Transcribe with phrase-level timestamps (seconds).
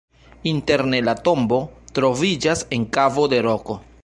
[0.51, 1.61] Interne la tombo
[1.99, 3.83] troviĝas en kavo de roko.